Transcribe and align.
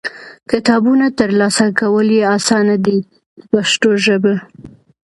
کتابونه 0.51 1.05
ترلاسه 1.19 1.65
کول 1.79 2.07
یې 2.17 2.23
اسانه 2.37 2.75
دي 2.85 2.97
په 3.35 3.43
پښتو 3.51 3.89
ژبه. 4.05 4.35